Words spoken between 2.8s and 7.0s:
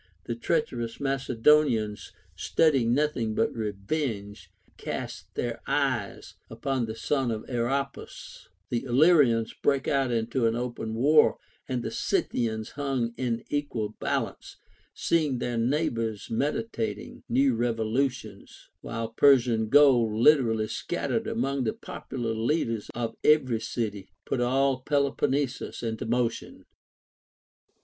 nothing but revenge, cast their eyes upon the